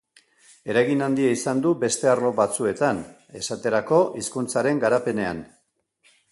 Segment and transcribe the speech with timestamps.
[0.73, 3.03] Eragin handia izan du beste arlo batzuetan,
[3.43, 5.47] esaterako, hizkuntzaren garapenean.